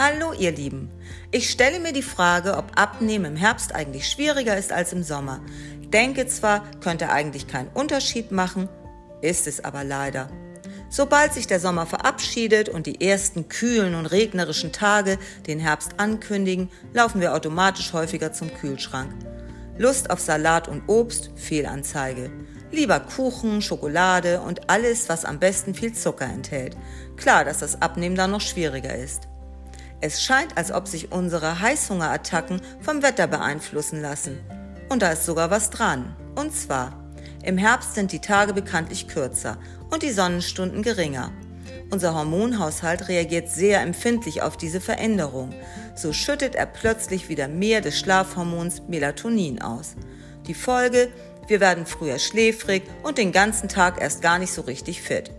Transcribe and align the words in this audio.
Hallo 0.00 0.32
ihr 0.32 0.52
Lieben. 0.52 0.92
Ich 1.32 1.50
stelle 1.50 1.80
mir 1.80 1.92
die 1.92 2.04
Frage, 2.04 2.56
ob 2.56 2.80
Abnehmen 2.80 3.32
im 3.32 3.36
Herbst 3.36 3.74
eigentlich 3.74 4.06
schwieriger 4.06 4.56
ist 4.56 4.70
als 4.70 4.92
im 4.92 5.02
Sommer. 5.02 5.40
Denke 5.92 6.28
zwar, 6.28 6.62
könnte 6.80 7.08
eigentlich 7.10 7.48
keinen 7.48 7.66
Unterschied 7.74 8.30
machen, 8.30 8.68
ist 9.22 9.48
es 9.48 9.64
aber 9.64 9.82
leider. 9.82 10.30
Sobald 10.88 11.34
sich 11.34 11.48
der 11.48 11.58
Sommer 11.58 11.84
verabschiedet 11.84 12.68
und 12.68 12.86
die 12.86 13.04
ersten 13.04 13.48
kühlen 13.48 13.96
und 13.96 14.06
regnerischen 14.06 14.70
Tage 14.70 15.18
den 15.48 15.58
Herbst 15.58 15.98
ankündigen, 15.98 16.70
laufen 16.92 17.20
wir 17.20 17.34
automatisch 17.34 17.92
häufiger 17.92 18.32
zum 18.32 18.54
Kühlschrank. 18.54 19.12
Lust 19.78 20.10
auf 20.10 20.20
Salat 20.20 20.68
und 20.68 20.88
Obst, 20.88 21.32
Fehlanzeige. 21.34 22.30
Lieber 22.70 23.00
Kuchen, 23.00 23.62
Schokolade 23.62 24.42
und 24.42 24.70
alles, 24.70 25.08
was 25.08 25.24
am 25.24 25.40
besten 25.40 25.74
viel 25.74 25.92
Zucker 25.92 26.26
enthält. 26.26 26.76
Klar, 27.16 27.44
dass 27.44 27.58
das 27.58 27.82
Abnehmen 27.82 28.14
dann 28.14 28.30
noch 28.30 28.40
schwieriger 28.40 28.94
ist. 28.94 29.22
Es 30.00 30.22
scheint, 30.22 30.56
als 30.56 30.70
ob 30.70 30.86
sich 30.86 31.10
unsere 31.10 31.60
Heißhungerattacken 31.60 32.60
vom 32.80 33.02
Wetter 33.02 33.26
beeinflussen 33.26 34.00
lassen. 34.00 34.38
Und 34.88 35.02
da 35.02 35.10
ist 35.10 35.26
sogar 35.26 35.50
was 35.50 35.70
dran. 35.70 36.14
Und 36.36 36.54
zwar, 36.54 36.92
im 37.42 37.58
Herbst 37.58 37.94
sind 37.94 38.12
die 38.12 38.20
Tage 38.20 38.52
bekanntlich 38.52 39.08
kürzer 39.08 39.58
und 39.90 40.02
die 40.02 40.12
Sonnenstunden 40.12 40.82
geringer. 40.82 41.32
Unser 41.90 42.14
Hormonhaushalt 42.14 43.08
reagiert 43.08 43.48
sehr 43.48 43.80
empfindlich 43.80 44.42
auf 44.42 44.56
diese 44.56 44.80
Veränderung. 44.80 45.52
So 45.96 46.12
schüttet 46.12 46.54
er 46.54 46.66
plötzlich 46.66 47.28
wieder 47.28 47.48
mehr 47.48 47.80
des 47.80 47.98
Schlafhormons 47.98 48.82
Melatonin 48.88 49.62
aus. 49.62 49.96
Die 50.46 50.54
Folge, 50.54 51.08
wir 51.46 51.60
werden 51.60 51.86
früher 51.86 52.18
schläfrig 52.18 52.82
und 53.02 53.18
den 53.18 53.32
ganzen 53.32 53.68
Tag 53.68 54.00
erst 54.00 54.22
gar 54.22 54.38
nicht 54.38 54.52
so 54.52 54.62
richtig 54.62 55.02
fit. 55.02 55.30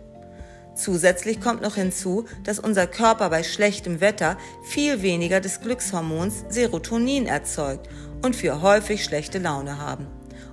Zusätzlich 0.79 1.41
kommt 1.41 1.61
noch 1.61 1.75
hinzu, 1.75 2.23
dass 2.45 2.57
unser 2.57 2.87
Körper 2.87 3.29
bei 3.29 3.43
schlechtem 3.43 3.99
Wetter 3.99 4.37
viel 4.63 5.01
weniger 5.01 5.41
des 5.41 5.59
Glückshormons 5.59 6.45
Serotonin 6.47 7.25
erzeugt 7.25 7.89
und 8.21 8.41
wir 8.41 8.61
häufig 8.61 9.03
schlechte 9.03 9.39
Laune 9.39 9.77
haben. 9.77 10.07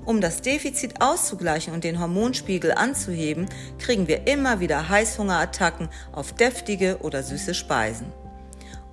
Um 0.05 0.21
das 0.21 0.43
Defizit 0.43 1.01
auszugleichen 1.01 1.73
und 1.73 1.85
den 1.85 2.01
Hormonspiegel 2.01 2.73
anzuheben, 2.73 3.47
kriegen 3.79 4.09
wir 4.09 4.27
immer 4.27 4.59
wieder 4.59 4.89
Heißhungerattacken 4.89 5.91
auf 6.11 6.33
deftige 6.33 6.99
oder 7.03 7.23
süße 7.23 7.55
Speisen. 7.55 8.13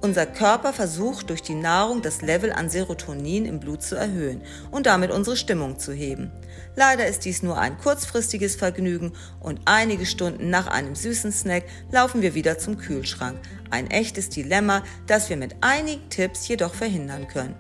Unser 0.04 0.26
Körper 0.26 0.74
versucht 0.74 1.30
durch 1.30 1.42
die 1.42 1.56
Nahrung 1.56 2.02
das 2.02 2.22
Level 2.22 2.52
an 2.52 2.70
Serotonin 2.70 3.46
im 3.46 3.62
Blut 3.62 3.84
zu 3.84 3.96
erhöhen 3.96 4.42
und 4.70 4.86
damit 4.86 5.12
unsere 5.12 5.38
Stimmung 5.38 5.80
zu 5.80 5.94
heben. 5.94 6.30
Leider 6.76 7.08
ist 7.08 7.24
dies 7.24 7.42
nur 7.42 7.58
ein 7.58 7.78
kurzfristiges 7.78 8.58
Vergnügen 8.58 9.14
und 9.40 9.62
einige 9.64 10.06
Stunden 10.06 10.50
nach 10.50 10.68
einem 10.68 10.96
süßen 10.96 11.32
Snack 11.32 11.64
laufen 11.90 12.22
wir 12.22 12.36
wieder 12.36 12.58
zum 12.58 12.78
Kühlschrank. 12.78 13.40
Ein 13.70 13.90
echtes 13.92 14.28
Dilemma, 14.28 14.84
das 15.08 15.30
wir 15.30 15.38
mit 15.38 15.56
einigen 15.62 16.10
Tipps 16.10 16.50
jedoch 16.50 16.74
verhindern 16.74 17.30
können. 17.30 17.56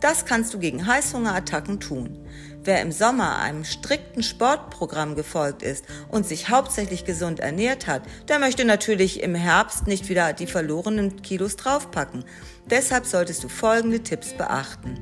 Das 0.00 0.24
kannst 0.26 0.54
du 0.54 0.58
gegen 0.58 0.86
Heißhungerattacken 0.86 1.80
tun. 1.80 2.24
Wer 2.62 2.82
im 2.82 2.92
Sommer 2.92 3.38
einem 3.38 3.64
strikten 3.64 4.22
Sportprogramm 4.22 5.16
gefolgt 5.16 5.62
ist 5.62 5.84
und 6.08 6.26
sich 6.26 6.50
hauptsächlich 6.50 7.04
gesund 7.04 7.40
ernährt 7.40 7.86
hat, 7.86 8.02
der 8.28 8.38
möchte 8.38 8.64
natürlich 8.64 9.22
im 9.22 9.34
Herbst 9.34 9.86
nicht 9.86 10.08
wieder 10.08 10.32
die 10.32 10.46
verlorenen 10.46 11.22
Kilos 11.22 11.56
draufpacken. 11.56 12.24
Deshalb 12.70 13.06
solltest 13.06 13.42
du 13.42 13.48
folgende 13.48 14.02
Tipps 14.02 14.34
beachten. 14.34 14.98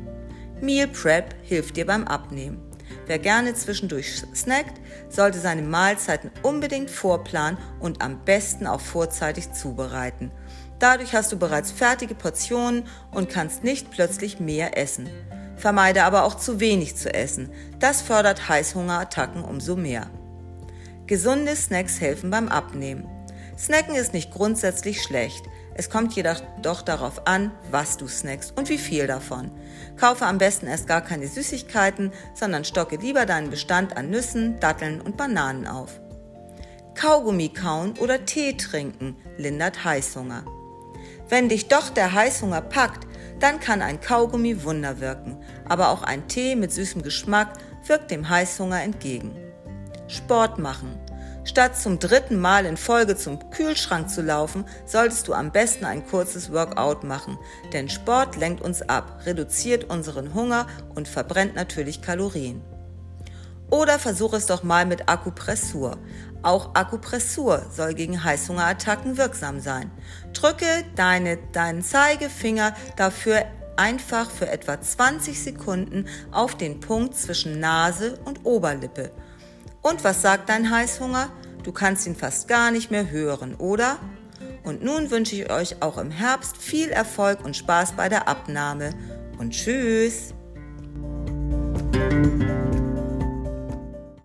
Meal 0.60 0.88
Prep 0.88 1.34
hilft 1.42 1.76
dir 1.76 1.86
beim 1.86 2.04
Abnehmen. 2.04 2.65
Wer 3.06 3.18
gerne 3.18 3.54
zwischendurch 3.54 4.24
snackt, 4.34 4.80
sollte 5.08 5.38
seine 5.38 5.62
Mahlzeiten 5.62 6.30
unbedingt 6.42 6.90
vorplanen 6.90 7.58
und 7.78 8.02
am 8.02 8.24
besten 8.24 8.66
auch 8.66 8.80
vorzeitig 8.80 9.52
zubereiten. 9.52 10.32
Dadurch 10.78 11.14
hast 11.14 11.32
du 11.32 11.38
bereits 11.38 11.70
fertige 11.70 12.14
Portionen 12.14 12.84
und 13.12 13.30
kannst 13.30 13.64
nicht 13.64 13.90
plötzlich 13.90 14.40
mehr 14.40 14.76
essen. 14.76 15.08
Vermeide 15.56 16.04
aber 16.04 16.24
auch 16.24 16.34
zu 16.34 16.60
wenig 16.60 16.96
zu 16.96 17.12
essen. 17.14 17.50
Das 17.78 18.02
fördert 18.02 18.48
Heißhungerattacken 18.48 19.42
umso 19.42 19.76
mehr. 19.76 20.10
Gesunde 21.06 21.54
Snacks 21.56 22.00
helfen 22.00 22.30
beim 22.30 22.48
Abnehmen. 22.48 23.08
Snacken 23.56 23.94
ist 23.94 24.12
nicht 24.12 24.32
grundsätzlich 24.32 25.02
schlecht. 25.02 25.46
Es 25.78 25.90
kommt 25.90 26.16
jedoch 26.16 26.40
doch 26.62 26.80
darauf 26.80 27.26
an, 27.26 27.50
was 27.70 27.98
du 27.98 28.08
snackst 28.08 28.56
und 28.56 28.70
wie 28.70 28.78
viel 28.78 29.06
davon. 29.06 29.50
Kaufe 29.98 30.24
am 30.24 30.38
besten 30.38 30.66
erst 30.66 30.86
gar 30.86 31.02
keine 31.02 31.28
Süßigkeiten, 31.28 32.12
sondern 32.34 32.64
stocke 32.64 32.96
lieber 32.96 33.26
deinen 33.26 33.50
Bestand 33.50 33.94
an 33.94 34.08
Nüssen, 34.08 34.58
Datteln 34.58 35.02
und 35.02 35.18
Bananen 35.18 35.66
auf. 35.66 36.00
Kaugummi 36.94 37.50
kauen 37.50 37.92
oder 37.98 38.24
Tee 38.24 38.54
trinken 38.56 39.16
lindert 39.36 39.84
Heißhunger. 39.84 40.46
Wenn 41.28 41.50
dich 41.50 41.68
doch 41.68 41.90
der 41.90 42.14
Heißhunger 42.14 42.62
packt, 42.62 43.06
dann 43.38 43.60
kann 43.60 43.82
ein 43.82 44.00
Kaugummi 44.00 44.64
Wunder 44.64 44.98
wirken, 45.00 45.36
aber 45.68 45.90
auch 45.90 46.02
ein 46.02 46.26
Tee 46.26 46.56
mit 46.56 46.72
süßem 46.72 47.02
Geschmack 47.02 47.52
wirkt 47.86 48.10
dem 48.10 48.30
Heißhunger 48.30 48.82
entgegen. 48.82 49.36
Sport 50.08 50.58
machen. 50.58 50.98
Statt 51.46 51.78
zum 51.78 52.00
dritten 52.00 52.40
Mal 52.40 52.66
in 52.66 52.76
Folge 52.76 53.16
zum 53.16 53.50
Kühlschrank 53.50 54.10
zu 54.10 54.20
laufen, 54.20 54.64
solltest 54.84 55.28
du 55.28 55.32
am 55.32 55.52
besten 55.52 55.84
ein 55.84 56.04
kurzes 56.04 56.52
Workout 56.52 57.04
machen, 57.04 57.38
denn 57.72 57.88
Sport 57.88 58.36
lenkt 58.36 58.62
uns 58.62 58.82
ab, 58.82 59.20
reduziert 59.24 59.84
unseren 59.84 60.34
Hunger 60.34 60.66
und 60.96 61.06
verbrennt 61.06 61.54
natürlich 61.54 62.02
Kalorien. 62.02 62.62
Oder 63.70 64.00
versuch 64.00 64.32
es 64.32 64.46
doch 64.46 64.64
mal 64.64 64.86
mit 64.86 65.08
Akupressur. 65.08 65.98
Auch 66.42 66.74
Akupressur 66.74 67.64
soll 67.72 67.94
gegen 67.94 68.24
Heißhungerattacken 68.24 69.16
wirksam 69.16 69.60
sein. 69.60 69.92
Drücke 70.32 70.66
deine, 70.96 71.38
deinen 71.52 71.82
Zeigefinger 71.82 72.74
dafür 72.96 73.44
einfach 73.76 74.30
für 74.30 74.48
etwa 74.48 74.80
20 74.80 75.40
Sekunden 75.40 76.06
auf 76.32 76.56
den 76.56 76.80
Punkt 76.80 77.16
zwischen 77.16 77.60
Nase 77.60 78.18
und 78.24 78.44
Oberlippe. 78.44 79.12
Und 79.88 80.02
was 80.02 80.20
sagt 80.20 80.48
dein 80.48 80.68
Heißhunger? 80.68 81.30
Du 81.62 81.70
kannst 81.70 82.08
ihn 82.08 82.16
fast 82.16 82.48
gar 82.48 82.72
nicht 82.72 82.90
mehr 82.90 83.08
hören, 83.08 83.54
oder? 83.54 83.98
Und 84.64 84.82
nun 84.82 85.12
wünsche 85.12 85.36
ich 85.36 85.48
euch 85.48 85.80
auch 85.80 85.96
im 85.96 86.10
Herbst 86.10 86.56
viel 86.56 86.88
Erfolg 86.88 87.44
und 87.44 87.56
Spaß 87.56 87.92
bei 87.92 88.08
der 88.08 88.26
Abnahme. 88.26 88.90
Und 89.38 89.52
tschüss! 89.52 90.34